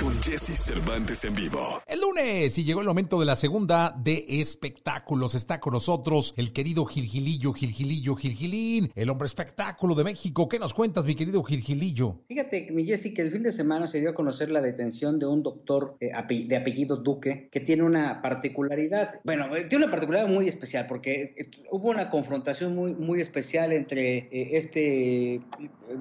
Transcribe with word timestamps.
con 0.00 0.12
Jesse 0.22 0.56
Cervantes 0.56 1.24
en 1.26 1.34
vivo. 1.34 1.82
El 1.86 2.00
lunes 2.00 2.56
y 2.56 2.64
llegó 2.64 2.80
el 2.80 2.86
momento 2.86 3.20
de 3.20 3.26
la 3.26 3.36
segunda 3.36 3.94
de 4.02 4.24
espectáculos. 4.28 5.34
Está 5.34 5.60
con 5.60 5.74
nosotros 5.74 6.32
el 6.38 6.52
querido 6.52 6.86
Gilgilillo, 6.86 7.52
Gilgilillo, 7.52 8.14
Gilgilín, 8.16 8.90
el 8.94 9.10
hombre 9.10 9.26
espectáculo 9.26 9.94
de 9.94 10.04
México. 10.04 10.48
¿Qué 10.48 10.58
nos 10.58 10.72
cuentas, 10.72 11.04
mi 11.04 11.14
querido 11.14 11.42
Gilgilillo? 11.42 12.16
Fíjate, 12.28 12.68
mi 12.70 12.86
Jesse, 12.86 13.12
que 13.14 13.20
el 13.20 13.30
fin 13.30 13.42
de 13.42 13.52
semana 13.52 13.86
se 13.86 14.00
dio 14.00 14.10
a 14.10 14.14
conocer 14.14 14.50
la 14.50 14.62
detención 14.62 15.18
de 15.18 15.26
un 15.26 15.42
doctor 15.42 15.96
eh, 16.00 16.12
de 16.46 16.56
apellido 16.56 16.96
Duque, 16.96 17.48
que 17.52 17.60
tiene 17.60 17.82
una 17.82 18.22
particularidad, 18.22 19.20
bueno, 19.24 19.54
eh, 19.54 19.64
tiene 19.64 19.84
una 19.84 19.90
particularidad 19.90 20.32
muy 20.32 20.48
especial, 20.48 20.86
porque 20.86 21.34
eh, 21.36 21.42
hubo 21.70 21.90
una 21.90 22.08
confrontación 22.08 22.74
muy, 22.74 22.94
muy 22.94 23.20
especial 23.20 23.72
entre 23.72 24.28
eh, 24.30 24.50
este 24.52 25.40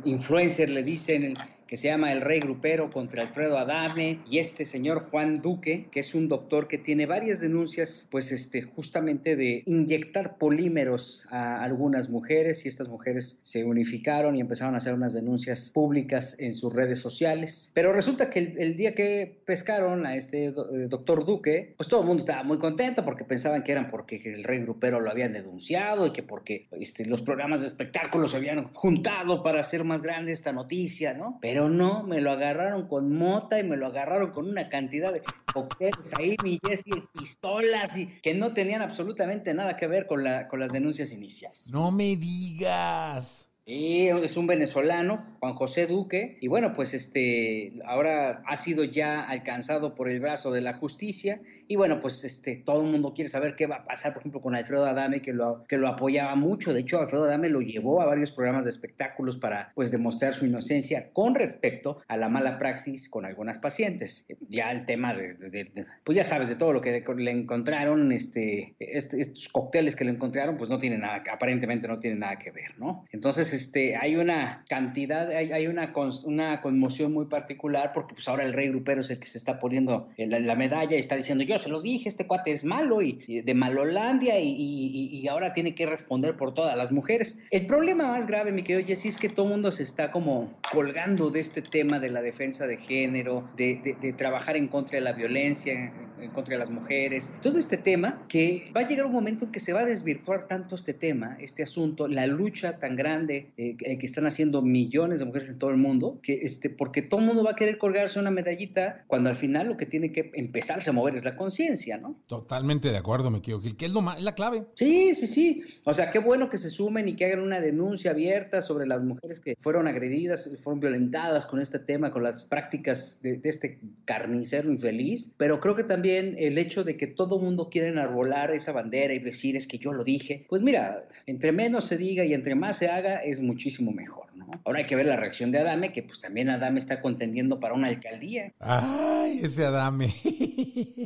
influencer, 0.06 0.70
le 0.70 0.84
dicen, 0.84 1.24
el- 1.24 1.38
que 1.70 1.78
se 1.78 1.88
llama 1.88 2.12
El 2.12 2.22
Rey 2.22 2.40
Grupero 2.40 2.90
contra 2.90 3.22
Alfredo 3.22 3.56
Adame 3.56 4.22
y 4.28 4.40
este 4.40 4.66
señor 4.66 5.08
Juan 5.12 5.44
Duque, 5.44 5.86
que 5.92 6.00
es 6.00 6.16
un 6.16 6.28
doctor 6.28 6.68
que 6.68 6.80
tiene 6.80 7.06
varias 7.06 7.42
denuncias, 7.42 8.08
pues 8.10 8.32
este, 8.32 8.64
justamente 8.64 9.36
de 9.36 9.62
inyectar 9.68 10.40
polímeros 10.40 11.28
a 11.30 11.64
algunas 11.64 12.10
mujeres 12.10 12.66
y 12.66 12.70
estas 12.70 12.88
mujeres 12.88 13.40
se 13.44 13.66
unificaron 13.66 14.36
y 14.36 14.42
empezaron 14.42 14.74
a 14.74 14.80
hacer 14.80 14.96
unas 14.96 15.14
denuncias 15.14 15.70
públicas 15.70 16.36
en 16.40 16.56
sus 16.56 16.74
redes 16.74 17.02
sociales. 17.02 17.70
Pero 17.76 17.94
resulta 17.94 18.32
que 18.32 18.40
el, 18.40 18.76
día 18.76 18.96
que 18.96 19.40
pescaron 19.46 20.08
a 20.08 20.16
este 20.16 20.46
eh, 20.46 20.54
doctor 20.90 21.24
Duque, 21.24 21.76
pues 21.78 21.88
todo 21.88 22.02
el 22.02 22.08
mundo 22.08 22.22
estaba 22.22 22.42
muy 22.42 22.58
contento 22.58 23.06
porque 23.06 23.26
pensaban 23.26 23.62
que 23.62 23.74
eran 23.74 23.92
porque 23.92 24.20
el 24.26 24.44
Rey 24.44 24.58
Grupero 24.62 25.02
lo 25.02 25.12
habían 25.12 25.34
denunciado 25.34 26.08
y 26.08 26.14
que 26.14 26.24
porque 26.24 26.68
este, 26.72 27.06
los 27.06 27.22
programas 27.22 27.62
de 27.62 27.68
espectáculos 27.68 28.32
se 28.32 28.38
habían 28.38 28.74
juntado 28.74 29.44
para 29.44 29.60
hacer 29.60 29.84
más 29.84 30.02
grande 30.02 30.32
esta 30.32 30.52
noticia, 30.52 31.14
¿no? 31.14 31.38
Pero 31.40 31.59
no, 31.68 32.04
me 32.04 32.22
lo 32.22 32.32
agarraron 32.32 32.88
con 32.88 33.12
mota 33.12 33.60
y 33.60 33.64
me 33.64 33.76
lo 33.76 33.88
agarraron 33.88 34.32
con 34.32 34.48
una 34.48 34.70
cantidad 34.70 35.12
de 35.12 35.24
cócteles 35.52 36.14
ahí, 36.18 36.38
mi 36.44 36.60
Jesse, 36.66 36.86
pistolas 37.12 37.98
y 37.98 38.08
que 38.22 38.34
no 38.34 38.54
tenían 38.54 38.82
absolutamente 38.82 39.54
nada 39.54 39.76
que 39.76 39.88
ver 39.88 40.08
con, 40.08 40.24
la, 40.24 40.48
con 40.48 40.60
las 40.60 40.72
denuncias 40.72 41.12
iniciales. 41.12 41.68
No 41.70 41.92
me 41.92 42.16
digas. 42.16 43.50
Y 43.66 44.08
es 44.08 44.36
un 44.36 44.48
venezolano, 44.48 45.38
Juan 45.40 45.54
José 45.54 45.86
Duque, 45.86 46.40
y 46.42 46.48
bueno, 46.48 46.74
pues 46.74 46.96
este 46.96 47.74
ahora 47.86 48.42
ha 48.48 48.58
sido 48.58 48.84
ya 48.84 49.22
alcanzado 49.22 49.94
por 49.94 50.10
el 50.10 50.20
brazo 50.20 50.52
de 50.52 50.62
la 50.62 50.74
justicia 50.74 51.40
y 51.72 51.76
bueno, 51.76 52.02
pues 52.02 52.24
este 52.26 52.56
todo 52.66 52.82
el 52.84 52.92
mundo 52.92 53.14
quiere 53.14 53.30
saber 53.30 53.56
qué 53.56 53.68
va 53.68 53.76
a 53.78 53.86
pasar, 53.86 54.12
por 54.14 54.22
ejemplo, 54.24 54.42
con 54.42 54.56
Alfredo 54.56 54.86
Adame 54.88 55.22
que 55.22 55.32
lo 55.34 55.64
que 55.70 55.78
lo 55.78 55.88
apoyaba 55.88 56.34
mucho, 56.36 56.74
de 56.74 56.80
hecho 56.80 57.00
Alfredo 57.00 57.26
Adame 57.26 57.48
lo 57.50 57.62
llevó 57.62 58.02
a 58.02 58.06
varios 58.06 58.32
programas 58.32 58.64
de 58.66 58.72
espectáculos 58.72 59.38
para 59.38 59.72
pues 59.76 59.92
demostrar 59.92 60.34
su 60.34 60.48
inocencia 60.48 61.12
con 61.14 61.36
respecto 61.36 62.00
a 62.08 62.18
la 62.18 62.28
mala 62.28 62.58
praxis 62.58 63.08
con 63.08 63.24
algunas 63.24 63.60
pacientes. 63.60 64.26
Ya 64.50 64.72
el 64.72 64.88
tema 64.88 65.14
de, 65.14 65.36
de- 65.36 65.50
de- 65.50 65.86
pues 66.04 66.16
ya 66.16 66.24
sabes 66.24 66.50
de 66.50 66.56
todo 66.56 66.74
lo 66.74 66.82
que 66.82 67.04
le 67.18 67.32
encontraron 67.32 68.12
este, 68.12 68.74
este- 68.80 69.22
estos 69.22 69.50
cócteles 69.50 69.96
que 69.96 70.06
le 70.06 70.12
encontraron 70.12 70.58
pues 70.58 70.72
no 70.72 70.80
tienen 70.80 71.02
nada, 71.02 71.24
aparentemente 71.32 71.88
no 71.88 72.00
tienen 72.00 72.20
nada 72.22 72.40
que 72.40 72.50
ver, 72.50 72.80
¿no? 72.80 73.06
Entonces, 73.12 73.54
este, 73.54 73.96
hay 73.96 74.16
una 74.16 74.66
cantidad, 74.68 75.30
hay, 75.30 75.52
hay 75.52 75.68
una, 75.68 75.94
cons- 75.94 76.24
una 76.26 76.62
conmoción 76.62 77.14
muy 77.14 77.26
particular 77.26 77.92
porque 77.94 78.16
pues 78.16 78.28
ahora 78.28 78.44
el 78.44 78.54
rey 78.54 78.70
grupero 78.70 79.02
es 79.02 79.12
el 79.12 79.20
que 79.20 79.28
se 79.28 79.38
está 79.38 79.60
poniendo 79.60 80.10
la, 80.18 80.40
la 80.40 80.56
medalla 80.56 80.96
y 80.96 81.00
está 81.00 81.16
diciendo, 81.16 81.44
yo 81.44 81.59
se 81.60 81.70
los 81.70 81.84
dije, 81.84 82.10
este 82.10 82.26
cuate 82.26 82.52
es 82.52 82.64
malo 82.64 83.02
y, 83.02 83.42
de 83.42 83.54
Malolandia 83.54 84.40
y, 84.40 85.28
ahora 85.30 85.54
tiene 85.54 85.76
que 85.76 85.86
responder 85.86 86.36
por 86.36 86.54
todas 86.54 86.76
las 86.76 86.92
mujeres. 86.92 87.40
El 87.52 87.68
problema 87.68 88.08
más 88.08 88.26
grave, 88.26 88.52
mi 88.52 88.64
querido 88.64 88.88
Jessy, 88.88 89.10
es 89.10 89.18
que 89.18 89.30
todo 89.30 89.46
el 89.46 89.52
mundo 89.52 89.72
se 89.72 89.84
está 89.84 90.12
como 90.12 90.52
colgando 90.72 91.30
de 91.30 91.42
este 91.42 91.62
tema 91.62 92.00
de 92.00 92.10
la 92.10 92.22
defensa 92.22 92.66
de 92.66 92.78
género, 92.78 93.48
de 93.58 94.16
trabajar 94.18 94.58
en 94.58 94.68
contra 94.68 94.96
de 94.96 95.02
la 95.02 95.12
violencia, 95.12 95.92
en, 96.22 96.32
contra 96.32 96.54
de 96.54 96.60
las 96.60 96.70
mujeres, 96.70 97.32
todo 97.42 97.58
este 97.58 97.78
tema 97.78 98.26
que 98.28 98.72
va 98.76 98.82
a 98.82 98.88
llegar 98.88 99.06
un 99.06 99.12
momento 99.12 99.46
en 99.46 99.52
que 99.52 99.60
se 99.60 99.74
va 99.74 99.82
a 99.82 99.86
desvirtuar 99.86 100.48
tanto 100.48 100.76
este 100.76 100.94
tema, 100.94 101.38
este 101.40 101.64
asunto, 101.64 102.08
la 102.08 102.28
lucha 102.28 102.78
tan 102.78 102.96
grande 102.96 103.52
eh, 103.58 103.76
que 103.78 104.00
que 104.00 104.06
están 104.06 104.26
haciendo 104.26 104.62
millones 104.62 105.20
de 105.20 105.26
mujeres 105.26 105.50
en 105.50 105.60
todo 105.60 105.70
el 105.70 105.78
mundo, 105.78 106.20
que 106.24 106.40
este, 106.42 106.70
porque 106.70 107.02
todo 107.02 107.20
el 107.20 107.28
mundo 107.28 107.44
va 107.44 107.52
a 107.52 107.56
querer 107.56 107.78
colgarse 107.78 108.20
una 108.20 108.32
medallita 108.32 109.04
cuando 109.08 109.30
al 109.30 109.36
final 109.36 109.68
lo 109.68 109.78
que 109.78 109.86
tiene 109.86 110.12
que 110.12 110.32
empezarse 110.34 110.90
a 110.90 110.94
mover 110.94 111.18
es 111.18 111.24
la 111.24 111.36
conciencia, 111.36 111.98
¿no? 111.98 112.16
Totalmente 112.28 112.90
de 112.90 112.98
acuerdo, 112.98 113.30
mi 113.30 113.42
querido 113.42 113.62
Gil. 113.62 113.76
¿Qué 113.76 113.86
es 113.86 113.92
lo 113.92 114.00
es 114.14 114.24
la 114.24 114.34
clave? 114.34 114.64
Sí, 114.76 115.14
sí, 115.16 115.28
sí. 115.28 115.64
O 115.84 115.94
sea, 115.94 116.10
qué 116.12 116.20
bueno 116.20 116.50
que 116.50 116.58
se 116.58 116.70
sumen 116.70 117.08
y 117.08 117.16
que 117.16 117.26
hagan 117.26 117.42
una 117.42 117.60
denuncia 117.60 118.12
abierta 118.12 118.62
sobre 118.62 118.88
las 118.88 119.04
mujeres 119.04 119.40
que 119.40 119.56
fueron 119.60 119.88
agredidas, 119.88 120.50
fueron 120.64 120.80
violentadas 120.80 121.46
con 121.46 121.60
este 121.62 121.80
tema, 121.80 122.12
con 122.12 122.24
las 122.24 122.46
prácticas 122.46 123.22
de, 123.22 123.38
de 123.38 123.50
este 123.50 123.80
carnicero 124.06 124.72
infeliz. 124.72 125.34
Pero 125.38 125.60
creo 125.60 125.76
que 125.76 125.84
también 125.84 126.09
el 126.18 126.58
hecho 126.58 126.84
de 126.84 126.98
que 126.98 127.08
todo 127.08 127.40
mundo 127.40 127.70
quiera 127.70 127.88
enarbolar 127.88 128.52
esa 128.52 128.72
bandera 128.72 129.14
y 129.14 129.20
decir 129.20 129.56
es 129.56 129.68
que 129.68 129.78
yo 129.78 129.94
lo 129.94 130.04
dije, 130.04 130.46
pues 130.50 130.62
mira, 130.62 131.08
entre 131.26 131.52
menos 131.52 131.86
se 131.86 131.98
diga 131.98 132.26
y 132.26 132.34
entre 132.34 132.56
más 132.56 132.78
se 132.78 132.90
haga 132.90 133.18
es 133.18 133.40
muchísimo 133.40 133.92
mejor, 133.92 134.36
¿no? 134.36 134.50
Ahora 134.66 134.80
hay 134.80 134.86
que 134.86 134.96
ver 134.96 135.06
la 135.06 135.16
reacción 135.16 135.52
de 135.52 135.60
Adame, 135.60 135.94
que 135.94 136.04
pues 136.04 136.20
también 136.20 136.50
Adame 136.50 136.80
está 136.80 137.02
contendiendo 137.02 137.60
para 137.60 137.74
una 137.74 137.88
alcaldía. 137.88 138.54
Ay, 138.60 139.42
ese 139.44 139.66
Adame. 139.66 140.14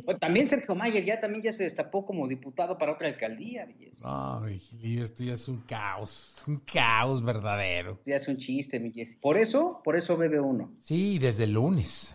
Pues, 0.04 0.18
también 0.18 0.46
Sergio 0.46 0.74
Mayer 0.74 1.04
ya 1.04 1.20
también 1.20 1.42
ya 1.42 1.52
se 1.52 1.64
destapó 1.64 2.06
como 2.06 2.28
diputado 2.28 2.78
para 2.78 2.92
otra 2.92 3.08
alcaldía, 3.08 3.66
belleza. 3.66 4.40
Gilillo, 4.58 5.02
esto 5.02 5.24
ya 5.24 5.34
es 5.34 5.48
un 5.48 5.58
caos. 5.62 6.42
Un 6.46 6.58
caos 6.58 7.22
verdadero. 7.22 8.00
Ya 8.04 8.16
es 8.16 8.28
un 8.28 8.36
chiste, 8.36 8.78
mi 8.80 8.92
Jessy. 8.92 9.18
Por 9.20 9.36
eso, 9.36 9.80
por 9.84 9.96
eso 9.96 10.16
bebe 10.16 10.40
uno. 10.40 10.72
Sí, 10.80 11.18
desde 11.18 11.44
el 11.44 11.52
lunes. 11.52 12.14